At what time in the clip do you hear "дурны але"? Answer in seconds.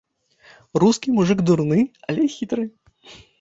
1.49-2.27